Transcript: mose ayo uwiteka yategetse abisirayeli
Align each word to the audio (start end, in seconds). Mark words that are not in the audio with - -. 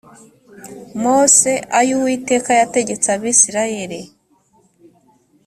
mose 1.01 1.51
ayo 1.79 1.93
uwiteka 1.97 2.51
yategetse 2.59 3.07
abisirayeli 3.15 3.99